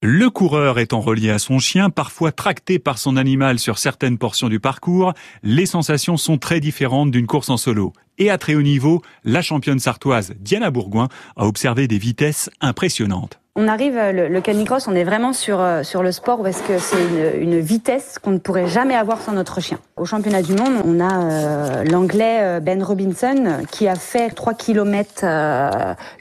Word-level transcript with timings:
Le 0.00 0.30
coureur 0.30 0.78
étant 0.78 1.00
relié 1.00 1.30
à 1.30 1.40
son 1.40 1.58
chien, 1.58 1.90
parfois 1.90 2.30
tracté 2.30 2.78
par 2.78 2.98
son 2.98 3.16
animal 3.16 3.58
sur 3.58 3.78
certaines 3.78 4.16
portions 4.16 4.48
du 4.48 4.60
parcours, 4.60 5.12
les 5.42 5.66
sensations 5.66 6.16
sont 6.16 6.38
très 6.38 6.60
différentes 6.60 7.10
d'une 7.10 7.26
course 7.26 7.50
en 7.50 7.56
solo. 7.56 7.92
Et 8.16 8.30
à 8.30 8.38
très 8.38 8.54
haut 8.54 8.62
niveau, 8.62 9.02
la 9.24 9.42
championne 9.42 9.80
sartoise 9.80 10.34
Diana 10.38 10.70
Bourgoin 10.70 11.08
a 11.34 11.46
observé 11.46 11.88
des 11.88 11.98
vitesses 11.98 12.48
impressionnantes. 12.60 13.40
On 13.60 13.66
arrive, 13.66 13.96
le, 13.96 14.28
le 14.28 14.40
canicross, 14.40 14.86
on 14.86 14.94
est 14.94 15.02
vraiment 15.02 15.32
sur, 15.32 15.58
euh, 15.60 15.82
sur 15.82 16.04
le 16.04 16.12
sport 16.12 16.44
parce 16.44 16.62
que 16.62 16.78
c'est 16.78 17.42
une, 17.42 17.58
vitesse 17.58 18.20
qu'on 18.22 18.30
ne 18.30 18.38
pourrait 18.38 18.68
jamais 18.68 18.94
avoir 18.94 19.20
sans 19.20 19.32
notre 19.32 19.60
chien? 19.60 19.80
Au 19.96 20.04
championnat 20.04 20.42
du 20.42 20.52
monde, 20.52 20.80
on 20.84 21.00
a 21.00 21.24
euh, 21.24 21.82
l'anglais 21.82 22.38
euh, 22.40 22.60
Ben 22.60 22.80
Robinson 22.80 23.64
qui 23.72 23.88
a 23.88 23.96
fait 23.96 24.30
3 24.30 24.54
km 24.54 25.24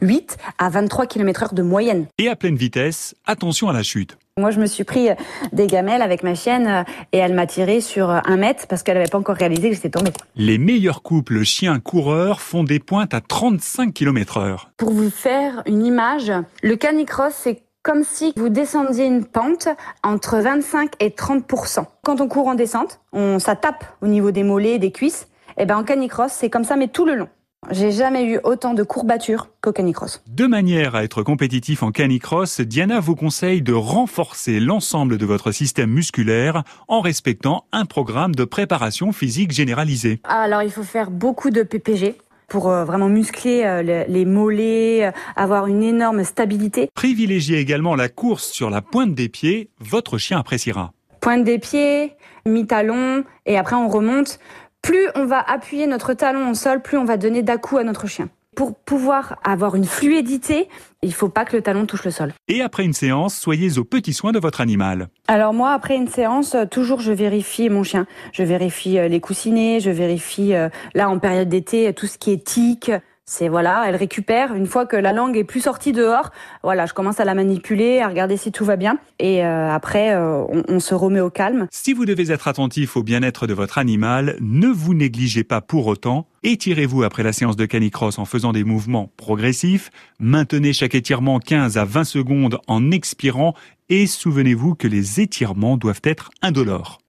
8 0.00 0.38
à 0.56 0.70
23 0.70 1.04
km 1.04 1.42
heure 1.42 1.52
de 1.52 1.62
moyenne. 1.62 2.06
Et 2.16 2.30
à 2.30 2.36
pleine 2.36 2.56
vitesse, 2.56 3.14
attention 3.26 3.68
à 3.68 3.74
la 3.74 3.82
chute. 3.82 4.16
Moi, 4.38 4.50
je 4.50 4.60
me 4.60 4.66
suis 4.66 4.84
pris 4.84 5.08
des 5.54 5.66
gamelles 5.66 6.02
avec 6.02 6.22
ma 6.22 6.34
chienne 6.34 6.84
et 7.12 7.16
elle 7.16 7.32
m'a 7.32 7.46
tiré 7.46 7.80
sur 7.80 8.10
un 8.10 8.36
mètre 8.36 8.66
parce 8.66 8.82
qu'elle 8.82 8.98
n'avait 8.98 9.08
pas 9.08 9.16
encore 9.16 9.36
réalisé 9.36 9.70
que 9.70 9.74
j'étais 9.74 9.88
tombée. 9.88 10.12
Les 10.34 10.58
meilleurs 10.58 11.00
couples 11.00 11.42
chiens-coureurs 11.42 12.42
font 12.42 12.62
des 12.62 12.78
pointes 12.78 13.14
à 13.14 13.22
35 13.22 13.94
km 13.94 14.36
heure. 14.36 14.70
Pour 14.76 14.90
vous 14.90 15.08
faire 15.08 15.62
une 15.64 15.86
image, 15.86 16.30
le 16.62 16.76
canicross, 16.76 17.32
c'est 17.34 17.62
comme 17.82 18.04
si 18.04 18.34
vous 18.36 18.50
descendiez 18.50 19.06
une 19.06 19.24
pente 19.24 19.68
entre 20.02 20.36
25 20.36 20.92
et 21.00 21.08
30% 21.08 21.86
Quand 22.02 22.20
on 22.20 22.28
court 22.28 22.48
en 22.48 22.54
descente, 22.54 23.00
on, 23.14 23.38
ça 23.38 23.56
tape 23.56 23.86
au 24.02 24.06
niveau 24.06 24.32
des 24.32 24.42
mollets, 24.42 24.78
des 24.78 24.92
cuisses. 24.92 25.28
Et 25.56 25.64
ben 25.64 25.78
en 25.78 25.82
canicross, 25.82 26.30
c'est 26.30 26.50
comme 26.50 26.64
ça, 26.64 26.76
mais 26.76 26.88
tout 26.88 27.06
le 27.06 27.14
long. 27.14 27.28
J'ai 27.70 27.90
jamais 27.90 28.24
eu 28.24 28.38
autant 28.44 28.74
de 28.74 28.82
courbatures 28.82 29.48
qu'au 29.60 29.72
canicross. 29.72 30.22
De 30.28 30.46
manière 30.46 30.94
à 30.94 31.02
être 31.02 31.22
compétitif 31.22 31.82
en 31.82 31.90
canicross, 31.90 32.60
Diana 32.60 33.00
vous 33.00 33.16
conseille 33.16 33.60
de 33.60 33.72
renforcer 33.72 34.60
l'ensemble 34.60 35.18
de 35.18 35.26
votre 35.26 35.50
système 35.50 35.90
musculaire 35.90 36.62
en 36.86 37.00
respectant 37.00 37.64
un 37.72 37.84
programme 37.84 38.34
de 38.34 38.44
préparation 38.44 39.12
physique 39.12 39.50
généralisé. 39.50 40.20
Alors 40.24 40.62
il 40.62 40.70
faut 40.70 40.84
faire 40.84 41.10
beaucoup 41.10 41.50
de 41.50 41.62
PPG, 41.62 42.16
pour 42.48 42.68
euh, 42.68 42.84
vraiment 42.84 43.08
muscler 43.08 43.64
euh, 43.64 44.04
les 44.06 44.24
mollets, 44.24 45.06
euh, 45.06 45.10
avoir 45.34 45.66
une 45.66 45.82
énorme 45.82 46.24
stabilité. 46.24 46.88
Privilégiez 46.94 47.58
également 47.58 47.94
la 47.94 48.08
course 48.08 48.50
sur 48.50 48.70
la 48.70 48.82
pointe 48.82 49.14
des 49.14 49.28
pieds, 49.28 49.70
votre 49.80 50.18
chien 50.18 50.38
appréciera. 50.38 50.92
Pointe 51.20 51.44
des 51.44 51.58
pieds, 51.58 52.12
mi-talon, 52.46 53.24
et 53.46 53.58
après 53.58 53.74
on 53.74 53.88
remonte 53.88 54.38
plus 54.86 55.08
on 55.16 55.24
va 55.24 55.40
appuyer 55.40 55.88
notre 55.88 56.14
talon 56.14 56.48
au 56.48 56.54
sol, 56.54 56.80
plus 56.80 56.96
on 56.96 57.04
va 57.04 57.16
donner 57.16 57.42
d'à-coup 57.42 57.76
à 57.76 57.82
notre 57.82 58.06
chien. 58.06 58.28
Pour 58.54 58.76
pouvoir 58.76 59.36
avoir 59.42 59.74
une 59.74 59.84
fluidité, 59.84 60.68
il 61.02 61.12
faut 61.12 61.28
pas 61.28 61.44
que 61.44 61.56
le 61.56 61.62
talon 61.62 61.86
touche 61.86 62.04
le 62.04 62.12
sol. 62.12 62.32
Et 62.46 62.62
après 62.62 62.84
une 62.84 62.92
séance, 62.92 63.34
soyez 63.34 63.78
aux 63.78 63.84
petits 63.84 64.12
soins 64.12 64.30
de 64.30 64.38
votre 64.38 64.60
animal. 64.60 65.08
Alors 65.26 65.52
moi, 65.52 65.72
après 65.72 65.96
une 65.96 66.06
séance, 66.06 66.54
euh, 66.54 66.66
toujours 66.66 67.00
je 67.00 67.10
vérifie 67.10 67.68
mon 67.68 67.82
chien. 67.82 68.06
Je 68.32 68.44
vérifie 68.44 68.96
euh, 68.98 69.08
les 69.08 69.18
coussinets, 69.18 69.80
je 69.80 69.90
vérifie 69.90 70.54
euh, 70.54 70.68
là 70.94 71.10
en 71.10 71.18
période 71.18 71.48
d'été 71.48 71.92
tout 71.92 72.06
ce 72.06 72.16
qui 72.16 72.30
est 72.30 72.44
tic. 72.44 72.92
C'est 73.28 73.48
voilà, 73.48 73.82
elle 73.88 73.96
récupère 73.96 74.54
une 74.54 74.66
fois 74.66 74.86
que 74.86 74.94
la 74.94 75.12
langue 75.12 75.36
est 75.36 75.42
plus 75.42 75.62
sortie 75.62 75.90
dehors. 75.90 76.30
Voilà, 76.62 76.86
je 76.86 76.92
commence 76.92 77.18
à 77.18 77.24
la 77.24 77.34
manipuler, 77.34 77.98
à 77.98 78.06
regarder 78.06 78.36
si 78.36 78.52
tout 78.52 78.64
va 78.64 78.76
bien, 78.76 78.98
et 79.18 79.44
euh, 79.44 79.68
après 79.68 80.14
euh, 80.14 80.44
on, 80.48 80.62
on, 80.68 80.78
se 80.78 80.94
remet 80.94 81.18
au 81.18 81.28
calme. 81.28 81.66
Si 81.72 81.92
vous 81.92 82.04
devez 82.04 82.30
être 82.30 82.46
attentif 82.46 82.96
au 82.96 83.02
bien-être 83.02 83.48
de 83.48 83.52
votre 83.52 83.78
animal, 83.78 84.36
ne 84.40 84.68
vous 84.68 84.94
négligez 84.94 85.42
pas 85.42 85.60
pour 85.60 85.88
autant. 85.88 86.28
Étirez-vous 86.44 87.02
après 87.02 87.24
la 87.24 87.32
séance 87.32 87.56
de 87.56 87.66
canicross 87.66 88.20
en 88.20 88.26
faisant 88.26 88.52
des 88.52 88.62
mouvements 88.62 89.10
progressifs. 89.16 89.90
Maintenez 90.20 90.72
chaque 90.72 90.94
étirement 90.94 91.40
15 91.40 91.78
à 91.78 91.84
20 91.84 92.04
secondes 92.04 92.60
en 92.68 92.92
expirant, 92.92 93.54
et 93.88 94.06
souvenez-vous 94.06 94.76
que 94.76 94.86
les 94.86 95.20
étirements 95.20 95.76
doivent 95.76 96.02
être 96.04 96.30
indolores. 96.42 97.00